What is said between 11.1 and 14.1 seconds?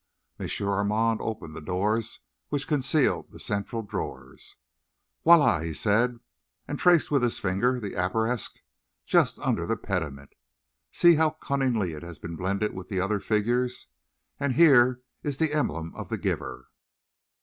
how cunningly it has been blended with the other figures.